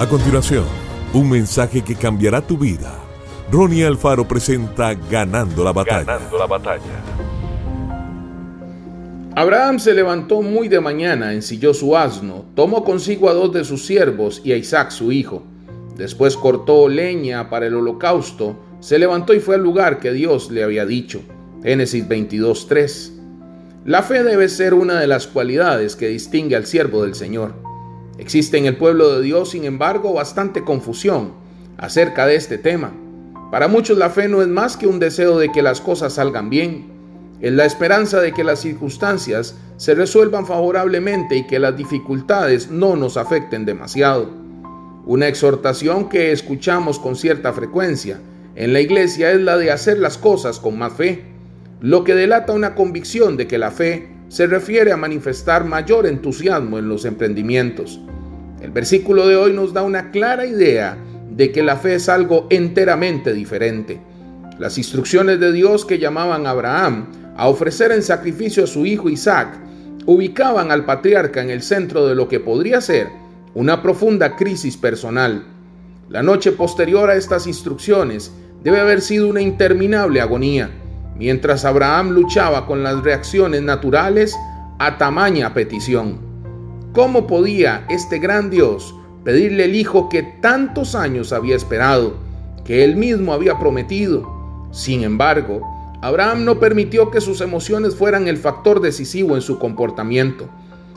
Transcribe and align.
A 0.00 0.08
continuación, 0.08 0.64
un 1.12 1.28
mensaje 1.28 1.82
que 1.82 1.94
cambiará 1.94 2.40
tu 2.40 2.56
vida. 2.56 2.98
Ronnie 3.52 3.84
Alfaro 3.84 4.26
presenta 4.26 4.94
Ganando 4.94 5.62
la 5.62 5.74
batalla. 5.74 6.04
Ganando 6.04 6.38
la 6.38 6.46
batalla. 6.46 7.04
Abraham 9.34 9.78
se 9.78 9.92
levantó 9.92 10.40
muy 10.40 10.68
de 10.68 10.80
mañana, 10.80 11.34
ensilló 11.34 11.74
su 11.74 11.94
asno, 11.98 12.46
tomó 12.54 12.82
consigo 12.82 13.28
a 13.28 13.34
dos 13.34 13.52
de 13.52 13.62
sus 13.62 13.84
siervos 13.84 14.40
y 14.42 14.52
a 14.52 14.56
Isaac 14.56 14.90
su 14.90 15.12
hijo. 15.12 15.42
Después 15.98 16.34
cortó 16.34 16.88
leña 16.88 17.50
para 17.50 17.66
el 17.66 17.74
holocausto, 17.74 18.56
se 18.80 18.98
levantó 18.98 19.34
y 19.34 19.40
fue 19.40 19.56
al 19.56 19.62
lugar 19.62 20.00
que 20.00 20.12
Dios 20.12 20.50
le 20.50 20.64
había 20.64 20.86
dicho. 20.86 21.20
Génesis 21.62 22.08
22:3. 22.08 23.12
La 23.84 24.02
fe 24.02 24.22
debe 24.22 24.48
ser 24.48 24.72
una 24.72 24.98
de 24.98 25.06
las 25.06 25.26
cualidades 25.26 25.94
que 25.94 26.08
distingue 26.08 26.56
al 26.56 26.64
siervo 26.64 27.02
del 27.02 27.14
Señor. 27.14 27.68
Existe 28.20 28.58
en 28.58 28.66
el 28.66 28.76
pueblo 28.76 29.14
de 29.14 29.22
Dios, 29.22 29.48
sin 29.48 29.64
embargo, 29.64 30.12
bastante 30.12 30.62
confusión 30.62 31.32
acerca 31.78 32.26
de 32.26 32.34
este 32.34 32.58
tema. 32.58 32.92
Para 33.50 33.66
muchos 33.66 33.96
la 33.96 34.10
fe 34.10 34.28
no 34.28 34.42
es 34.42 34.48
más 34.48 34.76
que 34.76 34.86
un 34.86 34.98
deseo 34.98 35.38
de 35.38 35.50
que 35.50 35.62
las 35.62 35.80
cosas 35.80 36.12
salgan 36.12 36.50
bien, 36.50 36.92
es 37.40 37.50
la 37.50 37.64
esperanza 37.64 38.20
de 38.20 38.32
que 38.34 38.44
las 38.44 38.60
circunstancias 38.60 39.56
se 39.78 39.94
resuelvan 39.94 40.44
favorablemente 40.44 41.34
y 41.34 41.46
que 41.46 41.58
las 41.58 41.74
dificultades 41.78 42.70
no 42.70 42.94
nos 42.94 43.16
afecten 43.16 43.64
demasiado. 43.64 44.28
Una 45.06 45.26
exhortación 45.26 46.10
que 46.10 46.30
escuchamos 46.30 46.98
con 46.98 47.16
cierta 47.16 47.54
frecuencia 47.54 48.20
en 48.54 48.74
la 48.74 48.82
iglesia 48.82 49.32
es 49.32 49.40
la 49.40 49.56
de 49.56 49.70
hacer 49.70 49.98
las 49.98 50.18
cosas 50.18 50.60
con 50.60 50.76
más 50.76 50.92
fe, 50.92 51.24
lo 51.80 52.04
que 52.04 52.14
delata 52.14 52.52
una 52.52 52.74
convicción 52.74 53.38
de 53.38 53.46
que 53.46 53.56
la 53.56 53.70
fe 53.70 54.10
se 54.28 54.46
refiere 54.46 54.92
a 54.92 54.98
manifestar 54.98 55.64
mayor 55.64 56.06
entusiasmo 56.06 56.78
en 56.78 56.90
los 56.90 57.06
emprendimientos. 57.06 57.98
El 58.60 58.72
versículo 58.72 59.26
de 59.26 59.36
hoy 59.36 59.52
nos 59.52 59.72
da 59.72 59.82
una 59.82 60.10
clara 60.10 60.44
idea 60.44 60.96
de 61.30 61.50
que 61.52 61.62
la 61.62 61.76
fe 61.76 61.94
es 61.94 62.08
algo 62.08 62.46
enteramente 62.50 63.32
diferente. 63.32 64.00
Las 64.58 64.76
instrucciones 64.76 65.40
de 65.40 65.52
Dios 65.52 65.86
que 65.86 65.98
llamaban 65.98 66.46
a 66.46 66.50
Abraham 66.50 67.06
a 67.36 67.48
ofrecer 67.48 67.92
en 67.92 68.02
sacrificio 68.02 68.64
a 68.64 68.66
su 68.66 68.84
hijo 68.84 69.08
Isaac 69.08 69.58
ubicaban 70.04 70.70
al 70.70 70.84
patriarca 70.84 71.40
en 71.42 71.50
el 71.50 71.62
centro 71.62 72.06
de 72.06 72.14
lo 72.14 72.28
que 72.28 72.40
podría 72.40 72.80
ser 72.80 73.08
una 73.54 73.82
profunda 73.82 74.36
crisis 74.36 74.76
personal. 74.76 75.44
La 76.10 76.22
noche 76.22 76.52
posterior 76.52 77.08
a 77.08 77.16
estas 77.16 77.46
instrucciones 77.46 78.32
debe 78.62 78.80
haber 78.80 79.00
sido 79.00 79.28
una 79.28 79.40
interminable 79.40 80.20
agonía, 80.20 80.70
mientras 81.16 81.64
Abraham 81.64 82.10
luchaba 82.10 82.66
con 82.66 82.82
las 82.82 83.02
reacciones 83.02 83.62
naturales 83.62 84.36
a 84.78 84.98
tamaña 84.98 85.54
petición. 85.54 86.29
¿Cómo 86.92 87.28
podía 87.28 87.86
este 87.88 88.18
gran 88.18 88.50
Dios 88.50 88.96
pedirle 89.22 89.66
el 89.66 89.76
hijo 89.76 90.08
que 90.08 90.24
tantos 90.24 90.96
años 90.96 91.32
había 91.32 91.54
esperado, 91.54 92.14
que 92.64 92.82
él 92.82 92.96
mismo 92.96 93.32
había 93.32 93.60
prometido? 93.60 94.28
Sin 94.72 95.04
embargo, 95.04 95.60
Abraham 96.02 96.44
no 96.44 96.58
permitió 96.58 97.12
que 97.12 97.20
sus 97.20 97.40
emociones 97.42 97.94
fueran 97.94 98.26
el 98.26 98.38
factor 98.38 98.80
decisivo 98.80 99.36
en 99.36 99.40
su 99.40 99.60
comportamiento. 99.60 100.48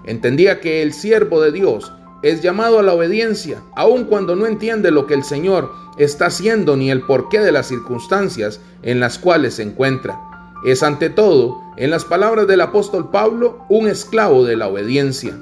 Entendía 0.04 0.62
que 0.62 0.82
el 0.82 0.94
siervo 0.94 1.42
de 1.42 1.52
Dios 1.52 1.94
es 2.24 2.42
llamado 2.42 2.80
a 2.80 2.84
la 2.84 2.94
obediencia, 2.94 3.62
aun 3.76 4.06
cuando 4.06 4.36
no 4.36 4.48
entiende 4.48 4.90
lo 4.90 5.06
que 5.06 5.14
el 5.14 5.24
Señor 5.24 5.72
está 6.00 6.26
haciendo 6.26 6.76
ni 6.76 6.90
el 6.90 7.04
porqué 7.04 7.40
de 7.40 7.52
las 7.52 7.68
circunstancias 7.68 8.62
en 8.82 9.00
las 9.00 9.20
cuales 9.20 9.56
se 9.56 9.64
encuentra. 9.64 10.20
Es 10.66 10.82
ante 10.82 11.12
todo, 11.12 11.62
en 11.78 11.92
las 11.92 12.04
palabras 12.04 12.48
del 12.48 12.62
apóstol 12.62 13.12
Pablo, 13.12 13.64
un 13.70 13.88
esclavo 13.88 14.44
de 14.44 14.56
la 14.56 14.68
obediencia. 14.68 15.38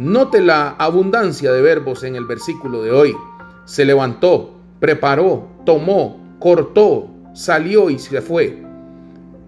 Note 0.00 0.40
la 0.40 0.70
abundancia 0.78 1.52
de 1.52 1.60
verbos 1.60 2.04
en 2.04 2.16
el 2.16 2.24
versículo 2.24 2.82
de 2.82 2.90
hoy. 2.90 3.14
Se 3.66 3.84
levantó, 3.84 4.58
preparó, 4.78 5.50
tomó, 5.66 6.38
cortó, 6.38 7.10
salió 7.34 7.90
y 7.90 7.98
se 7.98 8.22
fue. 8.22 8.62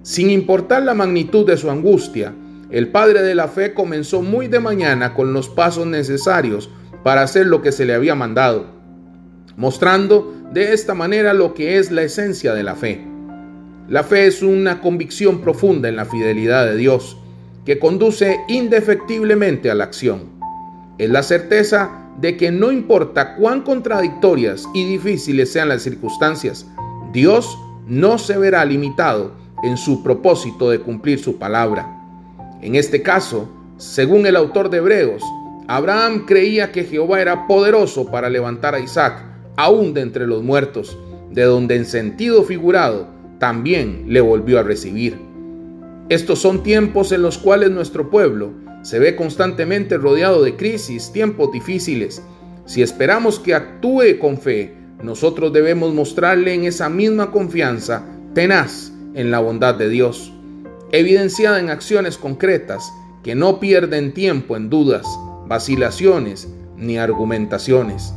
Sin 0.02 0.28
importar 0.28 0.82
la 0.82 0.92
magnitud 0.92 1.46
de 1.46 1.56
su 1.56 1.70
angustia, 1.70 2.34
el 2.70 2.88
padre 2.88 3.22
de 3.22 3.34
la 3.34 3.48
fe 3.48 3.72
comenzó 3.72 4.20
muy 4.20 4.46
de 4.46 4.60
mañana 4.60 5.14
con 5.14 5.32
los 5.32 5.48
pasos 5.48 5.86
necesarios 5.86 6.68
para 7.02 7.22
hacer 7.22 7.46
lo 7.46 7.62
que 7.62 7.72
se 7.72 7.86
le 7.86 7.94
había 7.94 8.14
mandado, 8.14 8.66
mostrando 9.56 10.34
de 10.52 10.74
esta 10.74 10.92
manera 10.92 11.32
lo 11.32 11.54
que 11.54 11.78
es 11.78 11.90
la 11.90 12.02
esencia 12.02 12.52
de 12.52 12.62
la 12.62 12.74
fe. 12.74 13.02
La 13.88 14.02
fe 14.02 14.26
es 14.26 14.42
una 14.42 14.82
convicción 14.82 15.40
profunda 15.40 15.88
en 15.88 15.96
la 15.96 16.04
fidelidad 16.04 16.66
de 16.66 16.76
Dios, 16.76 17.16
que 17.64 17.78
conduce 17.78 18.38
indefectiblemente 18.48 19.70
a 19.70 19.74
la 19.74 19.84
acción. 19.84 20.31
Es 21.02 21.10
la 21.10 21.24
certeza 21.24 21.90
de 22.20 22.36
que 22.36 22.52
no 22.52 22.70
importa 22.70 23.34
cuán 23.34 23.62
contradictorias 23.62 24.68
y 24.72 24.84
difíciles 24.86 25.50
sean 25.50 25.68
las 25.68 25.82
circunstancias, 25.82 26.64
Dios 27.12 27.58
no 27.88 28.18
se 28.18 28.38
verá 28.38 28.64
limitado 28.64 29.32
en 29.64 29.76
su 29.76 30.04
propósito 30.04 30.70
de 30.70 30.78
cumplir 30.78 31.18
su 31.18 31.40
palabra. 31.40 31.88
En 32.60 32.76
este 32.76 33.02
caso, 33.02 33.48
según 33.78 34.26
el 34.26 34.36
autor 34.36 34.70
de 34.70 34.76
Hebreos, 34.76 35.24
Abraham 35.66 36.24
creía 36.24 36.70
que 36.70 36.84
Jehová 36.84 37.20
era 37.20 37.48
poderoso 37.48 38.06
para 38.06 38.30
levantar 38.30 38.76
a 38.76 38.78
Isaac 38.78 39.24
aún 39.56 39.94
de 39.94 40.02
entre 40.02 40.28
los 40.28 40.44
muertos, 40.44 40.96
de 41.32 41.42
donde 41.42 41.74
en 41.74 41.84
sentido 41.84 42.44
figurado 42.44 43.08
también 43.40 44.04
le 44.06 44.20
volvió 44.20 44.60
a 44.60 44.62
recibir. 44.62 45.18
Estos 46.10 46.38
son 46.38 46.62
tiempos 46.62 47.10
en 47.10 47.22
los 47.22 47.38
cuales 47.38 47.72
nuestro 47.72 48.08
pueblo 48.08 48.52
se 48.82 48.98
ve 48.98 49.16
constantemente 49.16 49.96
rodeado 49.96 50.42
de 50.42 50.56
crisis, 50.56 51.12
tiempos 51.12 51.52
difíciles. 51.52 52.22
Si 52.66 52.82
esperamos 52.82 53.38
que 53.38 53.54
actúe 53.54 54.18
con 54.20 54.38
fe, 54.38 54.74
nosotros 55.02 55.52
debemos 55.52 55.94
mostrarle 55.94 56.54
en 56.54 56.64
esa 56.64 56.88
misma 56.88 57.30
confianza 57.30 58.04
tenaz 58.34 58.92
en 59.14 59.30
la 59.30 59.40
bondad 59.40 59.74
de 59.74 59.88
Dios, 59.88 60.32
evidenciada 60.90 61.60
en 61.60 61.70
acciones 61.70 62.18
concretas 62.18 62.92
que 63.22 63.34
no 63.34 63.60
pierden 63.60 64.14
tiempo 64.14 64.56
en 64.56 64.68
dudas, 64.68 65.06
vacilaciones 65.46 66.48
ni 66.76 66.98
argumentaciones. 66.98 68.14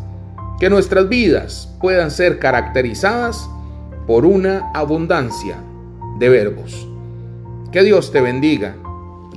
Que 0.59 0.70
nuestras 0.70 1.09
vidas 1.09 1.76
puedan 1.82 2.12
ser 2.12 2.40
caracterizadas 2.40 3.50
por 4.08 4.26
una 4.26 4.72
abundancia 4.74 5.58
de 6.18 6.30
verbos. 6.30 6.88
Que 7.72 7.84
Dios 7.84 8.12
te 8.12 8.22
bendiga 8.22 8.76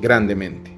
grandemente. 0.00 0.78